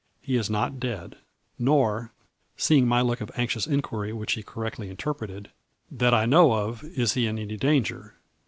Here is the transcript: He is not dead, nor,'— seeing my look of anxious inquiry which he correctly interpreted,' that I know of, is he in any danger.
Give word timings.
He 0.19 0.35
is 0.35 0.49
not 0.49 0.79
dead, 0.79 1.15
nor,'— 1.59 2.11
seeing 2.57 2.87
my 2.87 3.01
look 3.01 3.21
of 3.21 3.29
anxious 3.35 3.67
inquiry 3.67 4.11
which 4.11 4.33
he 4.33 4.41
correctly 4.41 4.89
interpreted,' 4.89 5.51
that 6.01 6.11
I 6.11 6.25
know 6.25 6.53
of, 6.53 6.83
is 6.83 7.13
he 7.13 7.27
in 7.27 7.37
any 7.37 7.55
danger. 7.55 8.15